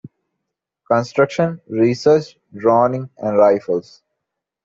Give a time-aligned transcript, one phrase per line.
[0.91, 4.01] Construction, Research, Droning and Rifles.